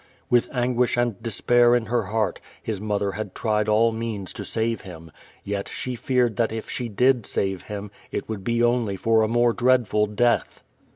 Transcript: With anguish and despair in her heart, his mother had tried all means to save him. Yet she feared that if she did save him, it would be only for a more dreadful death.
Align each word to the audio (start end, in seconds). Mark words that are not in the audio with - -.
With 0.31 0.49
anguish 0.51 0.97
and 0.97 1.21
despair 1.21 1.75
in 1.75 1.85
her 1.85 2.05
heart, 2.05 2.41
his 2.63 2.81
mother 2.81 3.11
had 3.11 3.35
tried 3.35 3.69
all 3.69 3.91
means 3.91 4.33
to 4.33 4.43
save 4.43 4.81
him. 4.81 5.11
Yet 5.43 5.67
she 5.69 5.93
feared 5.93 6.37
that 6.37 6.51
if 6.51 6.67
she 6.67 6.89
did 6.89 7.27
save 7.27 7.61
him, 7.61 7.91
it 8.09 8.27
would 8.27 8.43
be 8.43 8.63
only 8.63 8.95
for 8.95 9.21
a 9.21 9.27
more 9.27 9.53
dreadful 9.53 10.07
death. 10.07 10.63